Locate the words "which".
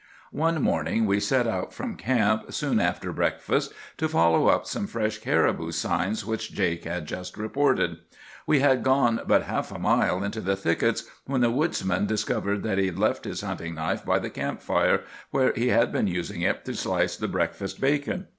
6.25-6.51